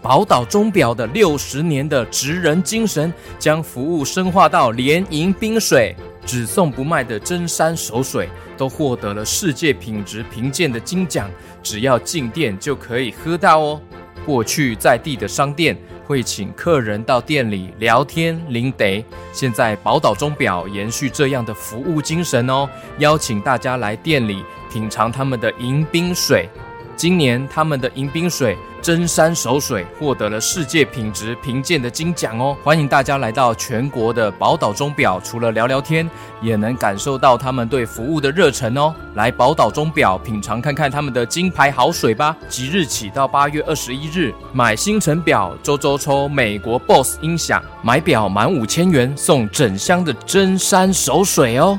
[0.00, 5.94] 宝岛钟表的六十年的职人精神，将服务深化到连饮冰水，
[6.24, 11.28] 只送不卖的真山熟水，都获得了世界品质评鉴的金奖，
[11.62, 13.80] 只要进店就可以喝到哦。
[14.24, 15.76] 过去在地的商店
[16.06, 22.68] 会请客人到店里聊天领得，现在宝岛钟表延续这样的服务精神哦，
[22.98, 26.48] 邀请大家来店里品尝他们的迎宾水。
[26.94, 32.56] 今年他们的迎宾水真山守水获得了世界品质评鉴的金奖哦！
[32.62, 36.08] 欢迎大家来到全国的宝岛钟表，除了聊聊天，
[36.40, 38.94] 也能感受到他们对服务的热忱哦！
[39.14, 42.36] 来宝岛钟表品尝看看他们的金牌好水吧！
[42.48, 51.78] 即日起到八月二十一日，买星辰表周周抽美国 BOSS 音响，买表满五千元送整箱的真山守水哦！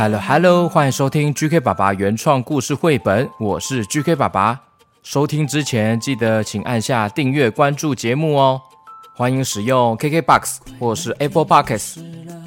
[0.00, 4.58] Hello Hello，欢迎收听 GK 爸爸原创故事绘本，我是 GK 爸爸。
[5.02, 8.58] 收听之前记得请按下订阅关注节目哦。
[9.14, 11.98] 欢迎使用 KKBOX 或是 Apple Podcasts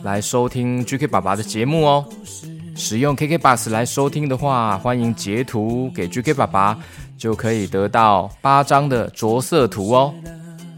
[0.02, 2.04] 来收听 GK 爸爸的节目哦。
[2.76, 6.76] 使用 KKBOX 来收听的话，欢迎截图给 GK 爸爸。
[7.16, 10.12] 就可以得到八张的着色图哦。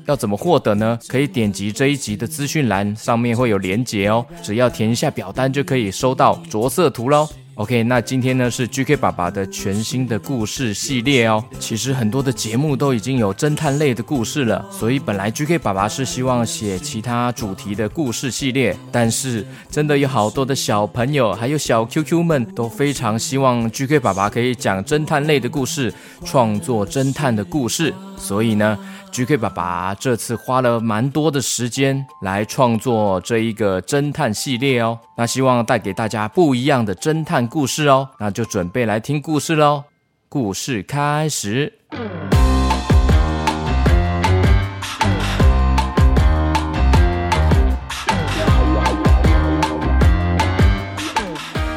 [0.05, 0.97] 要怎么获得呢？
[1.07, 4.25] 可以点击这一集的资讯栏，上面会有连结哦。
[4.43, 7.27] 只要填一下表单，就可以收到着色图喽。
[7.55, 11.41] OK，那今天呢是 GK 爸爸的全新的故事系列哦。
[11.57, 25.93] 其实很多的节目都已经有侦探类的故事了，所以本来 GK 爸爸是希望写其他主题的故事系列，但是真的有好多的小朋友还有小 QQ 们都非常希望 GK 爸爸可以讲侦探类的故事，
[26.25, 28.77] 创作侦探的故事，所以呢。
[29.15, 39.85] GK 爸爸这次花了蛮多的时间来创作这一个侦探系列哦，那希望带给大家不一样的侦探故事哦，那就准备来听故事喽。
[40.27, 41.71] 故事开始，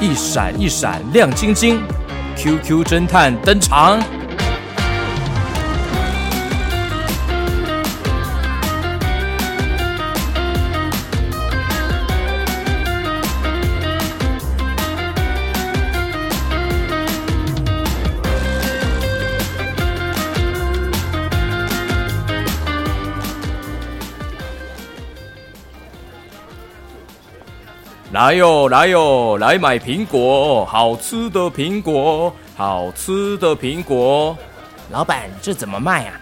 [0.01, 1.81] 一闪一闪亮晶晶
[2.37, 4.18] ，QQ 侦探登场。
[28.29, 34.37] 来哟，来哟，来买苹果，好吃的苹果，好吃的苹果。
[34.91, 36.21] 老板，这怎么卖啊？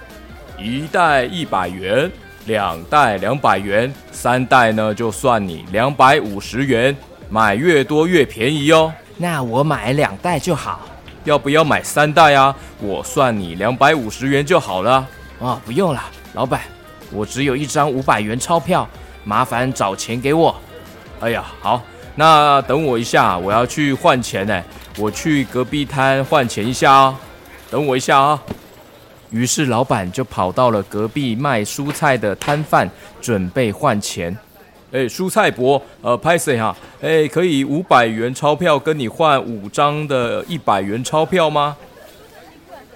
[0.56, 2.08] 一袋一百元，
[2.44, 6.96] 两袋两百元，三袋呢就算你两百五十元。
[7.28, 8.94] 买越多越便宜哦。
[9.16, 10.82] 那我买两袋就好。
[11.24, 12.54] 要不要买三袋啊？
[12.80, 15.04] 我算你两百五十元就好了。
[15.40, 16.00] 哦，不用了，
[16.34, 16.60] 老板，
[17.10, 18.88] 我只有一张五百元钞票，
[19.24, 20.54] 麻烦找钱给我。
[21.18, 21.82] 哎呀，好，
[22.18, 24.64] 那等我一下，我要去换钱呢。
[24.98, 27.20] 我去隔壁摊换钱一下啊，
[27.70, 28.42] 等我一下啊。
[29.30, 32.88] 于是老板就跑到了隔壁卖蔬菜的摊贩，
[33.20, 34.34] 准备换钱。
[34.92, 36.74] 哎，蔬菜伯，呃，拍谁哈？
[37.02, 41.76] 哎，可以五百元钞票跟你换五张的一百元钞票吗？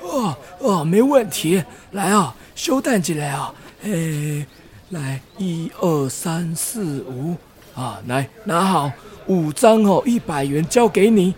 [0.01, 1.63] 哦哦，没问题。
[1.91, 3.53] 来啊，休蛋进来啊。
[3.83, 4.47] 哎，
[4.91, 7.37] 来，一二三四五。
[7.81, 8.93] 啊，来拿好
[9.27, 11.35] 五张哦，一百元交给你。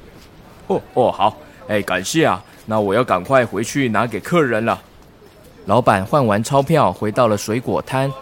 [0.66, 1.36] 哦哦，好，
[1.68, 2.42] 哎，感谢啊。
[2.66, 4.82] 那我要赶快回去拿给客人了。
[5.66, 8.12] 老板换完钞票，回到了水果摊。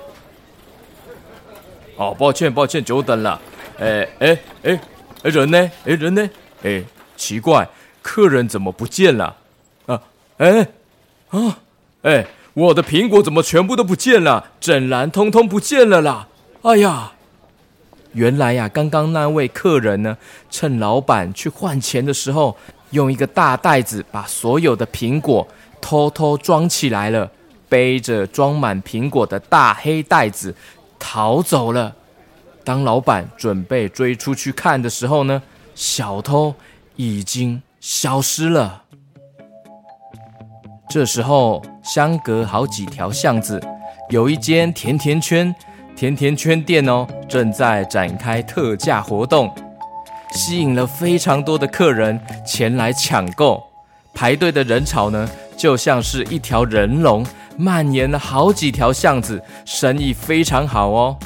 [1.96, 3.40] 哦，抱歉抱歉，久等了。
[3.78, 4.80] 哎哎哎
[5.22, 5.58] 哎，人呢？
[5.86, 6.30] 哎人呢？
[6.62, 6.84] 哎，
[7.16, 7.66] 奇怪，
[8.02, 9.34] 客人怎么不见了？
[9.86, 10.02] 啊
[10.36, 10.68] 哎
[11.30, 11.58] 啊
[12.02, 14.50] 哎，我的苹果怎么全部都不见了？
[14.60, 16.28] 整篮通通不见了啦！
[16.62, 17.12] 哎呀！
[18.12, 20.16] 原来呀，刚刚那位客人呢，
[20.50, 22.56] 趁老板去换钱的时候，
[22.90, 25.46] 用一个大袋子把所有的苹果
[25.80, 27.30] 偷偷装起来了，
[27.68, 30.54] 背着装满苹果的大黑袋子
[30.98, 31.94] 逃走了。
[32.64, 35.42] 当老板准备追出去看的时候呢，
[35.74, 36.54] 小偷
[36.96, 38.82] 已经消失了。
[40.88, 43.62] 这时候，相隔好几条巷子，
[44.08, 45.54] 有一间甜甜圈。
[46.00, 49.54] 甜甜圈店哦，正在展开特价活动，
[50.32, 53.62] 吸引了非常多的客人前来抢购。
[54.14, 57.22] 排队的人潮呢，就像是一条人龙，
[57.58, 61.18] 蔓延了好几条巷子，生意非常好哦。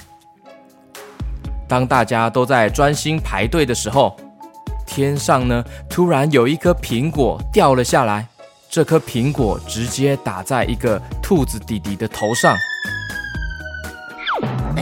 [1.68, 4.16] 当大家都在专心排队的时候，
[4.84, 8.26] 天上呢，突然有一颗苹果掉了下来，
[8.68, 12.56] 这颗苹果直接打在一个兔子弟弟的头上。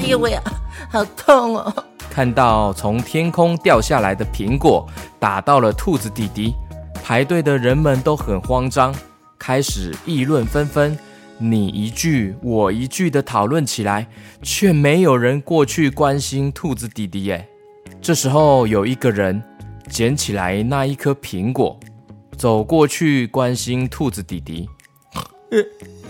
[0.03, 0.43] 哎呦喂呀，
[0.91, 1.73] 好痛哦！
[2.11, 4.85] 看到从天空掉下来的苹果
[5.21, 6.55] 打到了兔子弟弟，
[7.05, 8.93] 排队的人们都很慌张，
[9.39, 10.99] 开始议论纷纷，
[11.39, 14.09] 你一句我一句的讨论起来，
[14.43, 17.23] 却没有人过去关心兔子弟弟。
[17.25, 17.49] 耶。
[18.01, 19.41] 这时候有一个人
[19.89, 21.79] 捡起来那一颗苹果，
[22.37, 24.69] 走过去关心兔子弟弟。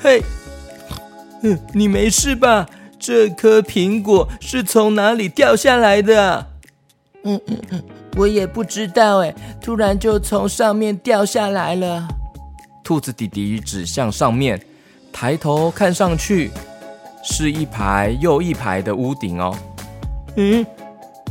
[0.00, 0.22] 嘿，
[1.42, 2.66] 嗯，你没事吧？
[3.02, 6.46] 这颗苹果是从哪里掉下来的？
[7.24, 7.82] 嗯嗯嗯，
[8.16, 12.06] 我也不知道哎，突然就从上面掉下来了。
[12.84, 14.64] 兔子弟弟指向上面，
[15.12, 16.52] 抬头看上去，
[17.24, 19.52] 是一排又一排的屋顶哦。
[20.36, 20.64] 嗯，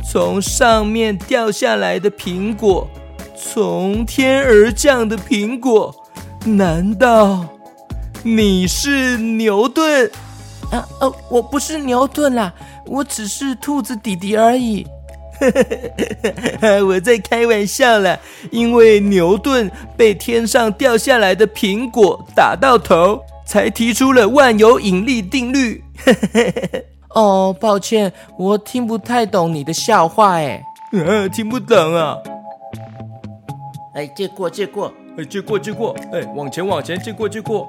[0.06, 2.86] 从上面掉下来的苹果，
[3.34, 5.94] 从天而降的苹果，
[6.44, 7.46] 难道
[8.22, 10.10] 你是牛顿？
[10.72, 12.52] 啊哦，我不是牛顿啦，
[12.86, 14.86] 我只是兔子弟弟而已。
[16.86, 18.18] 我在开玩笑啦，
[18.50, 25.82] 因为牛顿被天上掉下来的苹果打到头，才提出了万有引力定律。
[27.14, 30.64] 哦，抱歉，我听不太懂你的笑话，哎，
[31.34, 32.16] 听不懂啊。
[33.94, 37.68] 哎，借过，借过，哎，借过，借过，哎，往前，往前，借过，借过。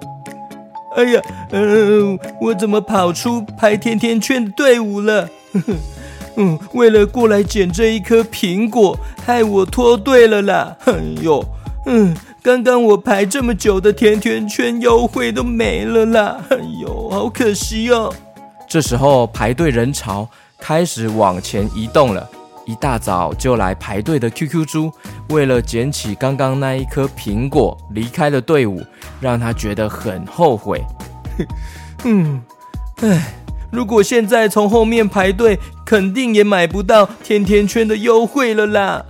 [0.96, 5.30] 哎呀，嗯，我怎么跑出排甜甜圈队伍了？
[6.36, 10.76] 嗯，为了过来捡这一颗苹果，害我脱队了啦！
[10.86, 11.44] 哎呦，
[11.86, 16.38] 嗯，刚刚我排这么久的甜甜圈优惠都没了啦！
[16.50, 18.12] 哎呦，好可惜哦。
[18.68, 22.28] 这时候排队人潮开始往前移动了。
[22.66, 24.92] 一大早就来排队的 QQ 猪，
[25.30, 28.82] 为了捡起刚刚那一颗苹果，离开了队伍，
[29.20, 30.84] 让他觉得很后悔。
[32.06, 32.42] 嗯，
[33.02, 33.34] 唉，
[33.72, 39.06] 如果现在从后面排队，肯定也买不到甜甜圈的优惠了啦。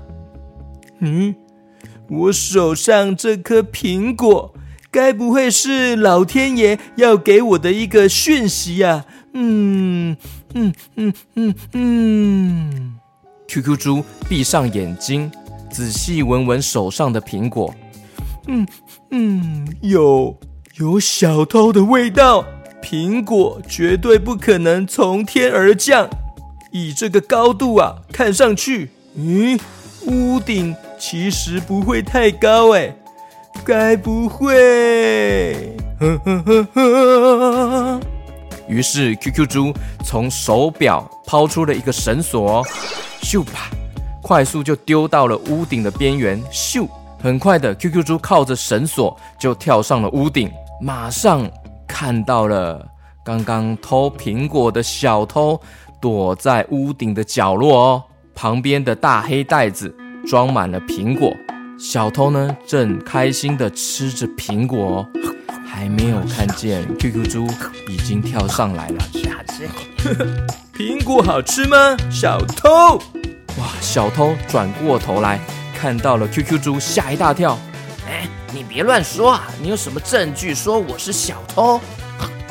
[1.00, 1.36] 嗯，
[2.10, 4.54] 我手上这颗苹果，
[4.90, 9.06] 该不会是老天爷要给我的一个讯息呀？
[9.34, 10.16] 嗯
[10.54, 13.00] 嗯嗯嗯嗯。
[13.54, 15.32] QQ 猪闭上眼睛，
[15.70, 17.72] 仔细闻闻手上的苹果。
[18.48, 18.66] 嗯
[19.12, 20.36] 嗯，有
[20.78, 22.44] 有小偷的味道。
[22.82, 26.10] 苹果绝对不可能从天而降。
[26.72, 29.60] 以这个高度啊，看上去，嗯，
[30.08, 32.96] 屋顶其实不会太高哎。
[33.64, 35.76] 该不会？
[38.68, 39.72] 于是 QQ 猪
[40.04, 42.66] 从手表抛出了一个绳索。
[43.24, 43.72] 咻吧，
[44.22, 46.40] 快速就丢到了屋顶的边缘。
[46.52, 46.88] 咻，
[47.20, 50.52] 很快的，QQ 猪靠着绳索就跳上了屋顶，
[50.82, 51.50] 马上
[51.88, 52.86] 看到了
[53.24, 55.60] 刚刚偷苹果的小偷
[56.02, 58.04] 躲在屋顶的角落哦。
[58.36, 59.96] 旁边的大黑袋子
[60.28, 61.32] 装满了苹果，
[61.80, 65.08] 小偷呢正开心的吃着苹果哦，
[65.66, 67.48] 还没有看见 QQ 猪
[67.88, 70.63] 已经跳上来了。
[70.76, 72.96] 苹果好吃吗，小偷？
[73.60, 73.70] 哇！
[73.80, 75.40] 小偷转过头来
[75.78, 77.60] 看到了 QQ 猪，吓一大跳。
[78.08, 79.48] 哎，你别乱说啊！
[79.62, 81.80] 你有什么证据说我是小偷？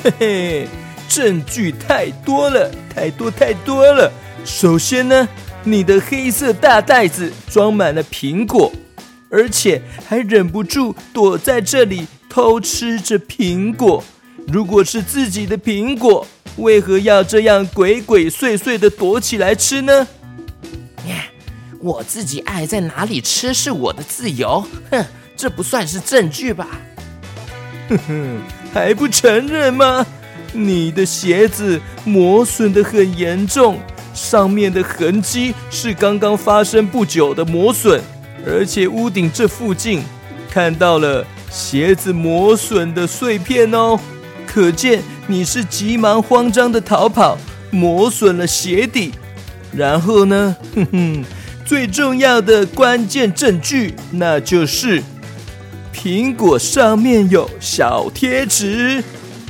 [0.05, 0.69] 嘿嘿，
[1.09, 4.13] 证据太多了，太多太多了。
[4.45, 5.29] 首先呢，
[5.65, 8.73] 你的黑色大袋子装满了苹果，
[9.31, 14.05] 而且还忍不住躲在这里偷吃着苹果。
[14.47, 16.25] 如果是自己的苹果，
[16.57, 20.07] 为何要这样鬼鬼祟祟的躲起来吃呢？
[21.85, 25.05] 我自己爱在哪里吃是我的自由，哼，
[25.37, 26.69] 这不算是证据吧？
[27.89, 28.41] 哼哼，
[28.73, 30.07] 还不承认吗？
[30.53, 33.81] 你的鞋子磨损的很严重，
[34.15, 38.01] 上面的痕迹是刚刚发生不久的磨损，
[38.47, 40.05] 而且屋顶这附近
[40.49, 43.99] 看到了鞋子磨损的碎片哦，
[44.47, 47.39] 可见你是急忙慌张的逃跑，
[47.71, 49.13] 磨损了鞋底。
[49.75, 51.25] 然后呢，哼哼，
[51.65, 55.03] 最重要的关键证据，那就是
[55.95, 59.03] 苹果上面有小贴纸。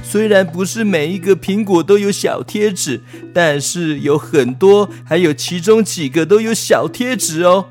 [0.05, 3.00] 虽然不是每一个苹果都有小贴纸，
[3.33, 7.67] 但是有很多，还有其中几个都有小贴纸哦。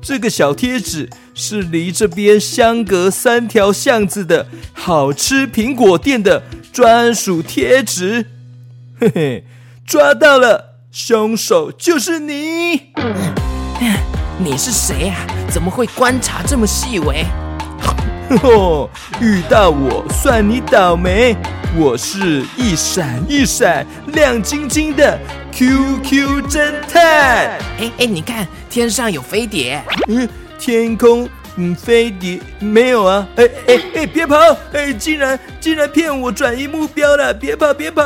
[0.00, 8.24] 这个小贴纸是离这边相隔三条巷子的好吃苹果店的专属贴纸。
[8.98, 9.44] 嘿嘿，
[9.86, 12.94] 抓到了，凶手就是你。
[14.42, 15.26] 你是谁啊？
[15.50, 17.22] 怎么会观察这么细微？
[18.40, 18.88] 呵，
[19.20, 21.36] 遇到我算你倒霉。
[21.76, 25.18] 我是一闪一闪亮晶晶的
[25.52, 27.58] QQ 侦探。
[27.78, 29.82] 哎哎，你看天上有飞碟。
[30.08, 30.26] 嗯，
[30.66, 33.24] 天空嗯飞碟没有啊？
[33.36, 34.36] 哎哎哎，别跑！
[34.72, 37.32] 哎，竟然竟然骗我转移目标了！
[37.32, 38.02] 别跑别跑！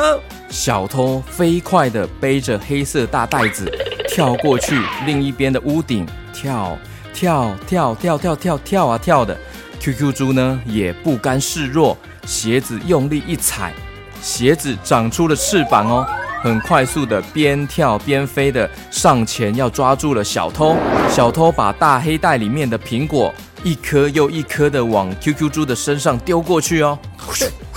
[0.50, 3.72] 小偷飞快地背着黑色大袋子
[4.08, 6.76] 跳过去另一边的屋顶，跳
[7.14, 9.34] 跳跳跳跳跳跳啊跳的。
[9.80, 11.96] QQ 猪呢也不甘示弱。
[12.26, 13.72] 鞋子用力一踩，
[14.20, 16.06] 鞋子长出了翅膀哦，
[16.42, 20.76] 很快速的边跳边飞的上前要抓住了小偷。
[21.08, 23.32] 小偷把大黑袋里面的苹果
[23.62, 26.98] 一颗又一颗的往 QQ 猪的身上丢过去哦。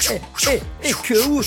[0.10, 0.92] 哎哎哎！
[0.92, 1.42] 可恶！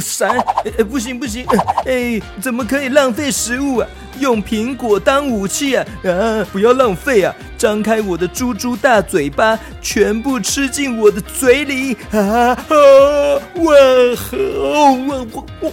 [0.00, 0.36] 闪！
[0.64, 1.46] 哎不行不行！
[1.86, 3.88] 哎，怎么可以浪费食物啊？
[4.18, 5.86] 用苹果当武器啊！
[6.04, 7.34] 啊，不要浪费啊！
[7.56, 11.96] 张开我的猪猪大嘴巴，全部吃进我的嘴里！
[12.10, 12.58] 啊啊！
[13.54, 13.74] 我
[14.34, 15.72] 我我我！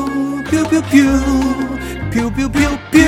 [0.51, 0.81] pew pew
[2.91, 3.07] pew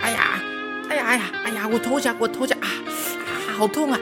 [0.00, 0.42] 哎呀，
[0.90, 2.66] 哎呀，哎呀，哎呀，我投降，我投降啊！
[2.66, 3.98] 啊好痛啊！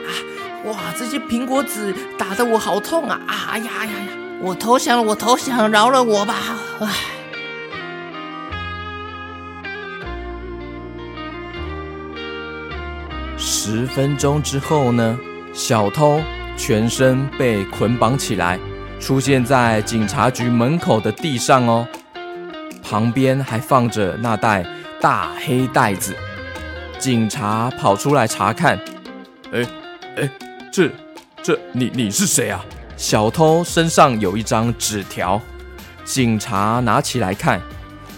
[0.65, 3.21] 哇，这些苹果籽打得我好痛啊！
[3.27, 4.07] 啊哎呀呀呀！
[4.41, 6.35] 我投降了，我投降，饶了我吧！
[6.79, 6.87] 唉。
[13.37, 15.19] 十分钟之后呢，
[15.53, 16.19] 小偷
[16.55, 18.59] 全身被捆绑起来，
[18.99, 21.87] 出现在警察局门口的地上哦。
[22.87, 24.65] 旁边还放着那袋
[25.01, 26.15] 大黑袋子，
[26.97, 28.79] 警察跑出来查看。
[29.51, 29.65] 哎
[30.15, 30.29] 哎。
[30.71, 30.91] 这，
[31.41, 32.63] 这你你是谁啊？
[32.95, 35.41] 小偷身上有一张纸条，
[36.03, 37.59] 警察拿起来看，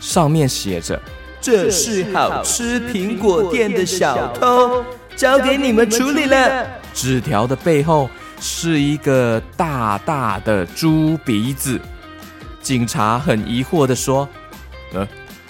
[0.01, 0.99] 上面写着
[1.39, 4.83] ：“这是好吃苹果店的小偷，
[5.15, 8.09] 交给你们处理了。”纸条的背后
[8.41, 11.79] 是一个大大的猪鼻子。
[12.61, 14.27] 警察很疑惑的说
[14.93, 15.08] ：“呃，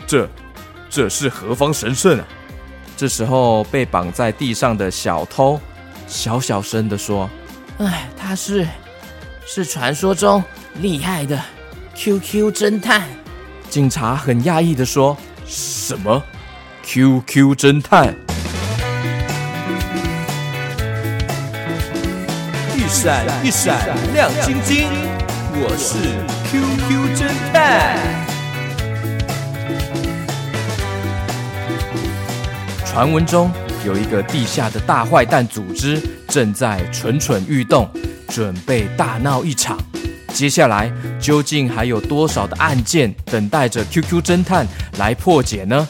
[0.08, 0.30] 这，
[0.90, 2.28] 这是何方神圣啊？”
[2.98, 5.60] 这时候被绑在地上的小偷。
[6.06, 7.30] 小小声的说
[7.80, 8.68] ：“哎，他是，
[9.46, 10.44] 是传说中
[10.82, 11.40] 厉害的
[11.96, 13.08] QQ 侦探。”
[13.70, 15.16] 警察很讶异的说
[15.46, 16.22] ：“什么
[16.84, 18.16] ？QQ 侦探？
[22.76, 24.88] 一闪一闪亮晶晶，
[25.54, 26.00] 我是
[26.50, 28.28] QQ 侦探。”
[32.92, 33.52] 传闻中。
[33.86, 37.90] 有一个地下的大坏蛋组织正在蠢蠢欲动，
[38.28, 39.78] 准备大闹一场。
[40.34, 44.68] 接下来究竟还有多少的案件等待着 QQ 侦探
[44.98, 45.88] 来破解呢？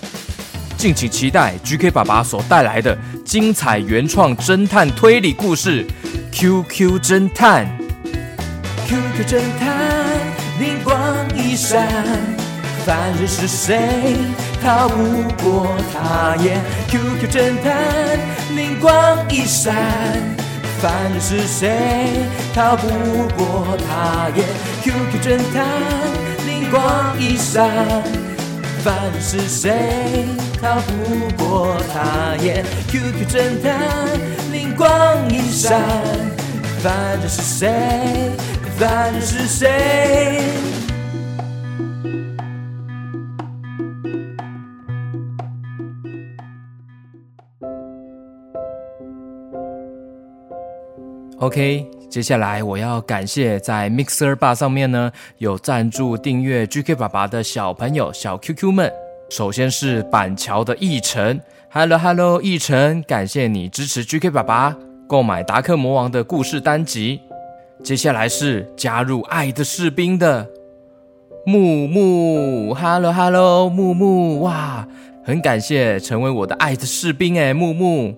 [0.77, 5.85] 敬请期待 GK 爸爸所带来的精彩原创侦探推理故事
[6.31, 7.65] 《QQ 侦探》。
[8.87, 10.17] QQ 侦探，
[10.59, 10.95] 灵光
[11.35, 11.87] 一闪，
[12.85, 14.15] 犯人是谁？
[14.61, 14.95] 逃不
[15.43, 18.19] 过他眼，QQ 侦探
[18.55, 18.91] 灵光
[19.29, 19.73] 一闪，
[20.81, 22.25] 凡人是谁？
[22.53, 22.87] 逃不
[23.37, 24.45] 过他眼
[24.83, 25.65] ，QQ 侦探
[26.45, 26.81] 灵光
[27.19, 27.69] 一闪，
[28.83, 30.25] 凡人是谁？
[30.61, 33.79] 逃不过他眼，QQ 侦探
[34.51, 34.87] 灵光
[35.29, 35.81] 一闪，
[36.83, 38.31] 凡人是谁？
[38.77, 40.41] 凡人是谁？
[51.49, 58.93] OK，接下来我要感谢在 Mixer Bar 上面呢有赞助订阅 GK 爸爸的小朋友小 QQ 们。
[59.31, 61.41] 首先是板桥的奕晨
[61.71, 64.77] ，Hello Hello，奕晨，感谢你支持 GK 爸爸
[65.07, 67.19] 购买达克魔王的故事单集。
[67.83, 70.47] 接下来是加入爱的士兵的
[71.47, 74.87] 木木，Hello Hello，木木，哇，
[75.23, 78.13] 很感谢成为我的爱的士兵哎，木木，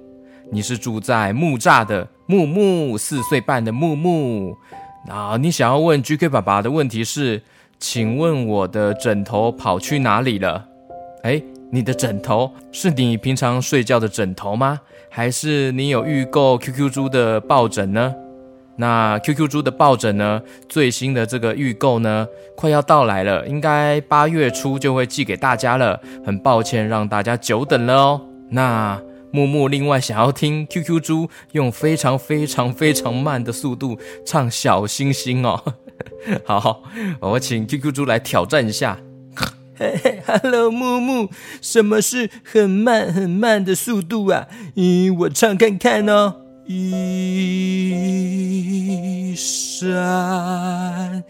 [0.52, 2.06] 你是住在木栅的。
[2.32, 4.56] 木木四岁半的木木，
[5.10, 7.42] 啊，你想要问 GK 爸爸的问题是，
[7.78, 10.64] 请问我的枕头跑去哪里了？
[11.24, 14.80] 哎，你的枕头是你平常睡觉的枕头吗？
[15.10, 18.16] 还是你有预购 QQ 猪的抱枕呢？
[18.78, 20.42] 那 QQ 猪的抱枕呢？
[20.70, 26.00] 最新的这个预购呢，快要到来了，应该八月初就会寄给大家了。
[26.26, 28.22] 很抱歉让大家久等了哦。
[28.52, 28.98] 那。
[29.32, 35.76] 木木另外想要听 QQ 猪用非常非常非常慢的速度唱小星星哦，
[36.46, 36.84] 好，
[37.20, 39.00] 我请 QQ 猪来挑战一下。
[40.28, 44.48] Hello，木木，什么是很慢很慢的速度啊？
[44.76, 46.36] 嗯，我唱看看哦。
[46.68, 47.76] 一
[49.36, 51.24] 闪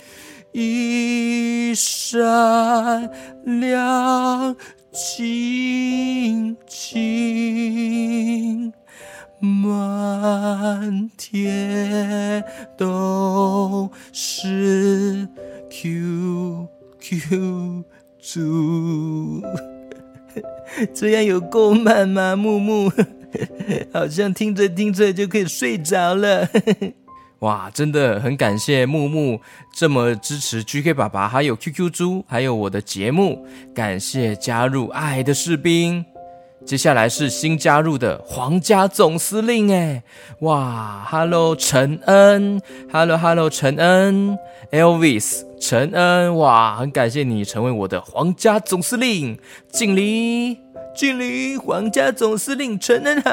[0.51, 3.09] 一闪
[3.45, 4.57] 亮。
[4.93, 7.01] 青青，
[9.39, 12.43] 满天
[12.77, 15.29] 都是
[15.69, 16.67] QQ
[18.21, 19.41] 猪，
[20.93, 22.35] 这样有够慢吗？
[22.35, 22.91] 木木，
[23.93, 26.49] 好像听着听着就可以睡着了。
[27.41, 29.41] 哇，真的很感谢木木
[29.73, 33.45] 这么支持 GK 爸爸，还有 QQ 猪，还有我的节目。
[33.73, 36.05] 感谢加入爱的士兵。
[36.63, 40.03] 接下来是新加入的皇家总司令，哎，
[40.41, 42.61] 哇，Hello 陈恩
[42.93, 44.37] ，Hello Hello 陈恩
[44.71, 49.39] ，Elvis 陈恩，哇，很感谢你成为我的皇家总司令，
[49.71, 50.59] 敬礼，
[50.95, 53.31] 敬礼，皇家总司令陈恩好。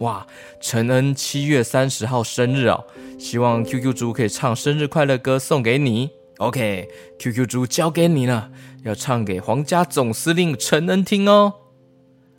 [0.00, 0.26] 哇，
[0.60, 2.84] 陈恩七月三十号生日哦，
[3.18, 6.10] 希望 QQ 猪可以唱生日快乐歌送给你。
[6.38, 8.50] OK，QQ 猪交给你了，
[8.82, 11.52] 要唱给皇家总司令陈恩听哦。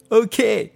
[0.09, 0.73] OK，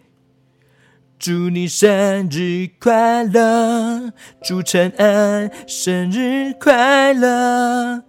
[1.18, 8.04] 祝你生日快乐，祝陈恩生日快乐。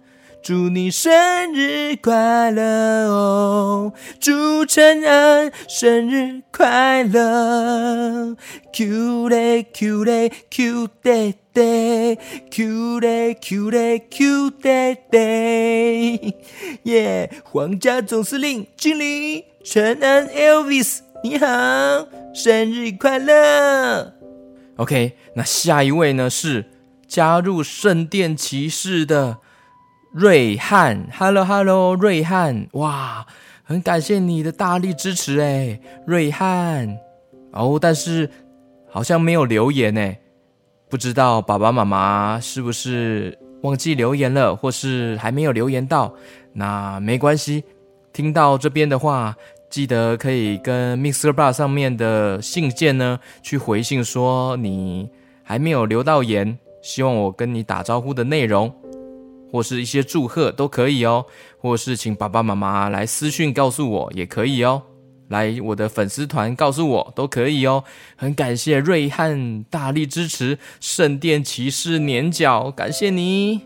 [0.47, 1.11] 祝你生
[1.53, 3.91] 日快乐哦！
[4.17, 8.33] 祝陈安生日快乐
[8.71, 12.17] ！Cute day, cute day, cute day day,
[12.49, 16.33] cute day, cute day, cute day day。
[16.83, 17.29] 耶！
[17.43, 21.45] 皇家总司令精灵陈安 Elvis，你好，
[22.33, 24.13] 生日快乐
[24.77, 26.69] ！OK，那下一位呢是
[27.05, 29.39] 加入圣殿骑士的。
[30.17, 33.23] 瑞汉，Hello Hello，瑞汉，哇，
[33.61, 36.97] 很感谢你的大力支持哎，瑞汉，
[37.51, 38.27] 哦，但是
[38.89, 40.17] 好像没有留言哎，
[40.89, 46.11] 不知道爸爸妈妈是不是忘记留言了，或是还没有留言到？
[46.53, 47.63] 那没关系，
[48.11, 49.35] 听到这边的话，
[49.69, 55.11] 记得可以跟 Mixer Bar 上面的信件呢去回信，说你
[55.43, 58.73] 还没有留到言，希望我跟你打招呼的内容。
[59.51, 61.25] 或是一些祝贺都可以哦，
[61.57, 64.81] 或是请爸爸妈妈来私讯告诉我也可以哦，
[65.29, 67.83] 来我的粉丝团告诉我都可以哦。
[68.15, 73.61] 很感谢瑞汉大力支持圣殿骑士年角，感谢你。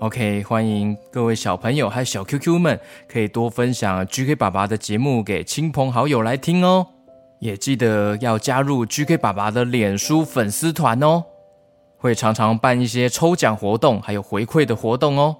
[0.00, 6.86] OK，欢迎各位小朋友还有小 QQ 们，可以多分享 GK 爸爸的节目给亲朋好友来听哦，
[7.38, 11.22] 也记得要加入 GK 爸爸的脸书粉丝团哦。
[12.00, 15.36] 会常常办一些抽奖活动，还有回馈的活动哦。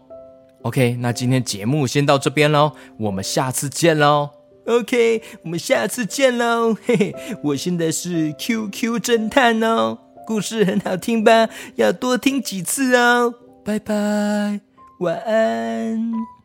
[0.62, 4.28] OK，那今天节目先到这边喽，我们下次见喽。
[4.66, 6.76] OK，我们下次见喽。
[6.84, 9.96] 嘿嘿，我现在是 QQ 侦探哦，
[10.26, 11.48] 故事很好听吧？
[11.76, 13.34] 要多听几次哦。
[13.64, 14.60] 拜拜，
[15.00, 16.39] 晚安。